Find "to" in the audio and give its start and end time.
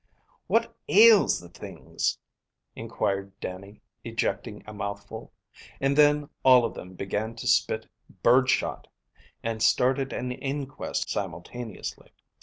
7.35-7.45